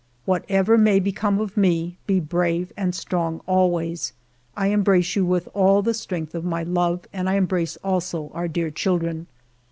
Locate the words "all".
5.53-5.83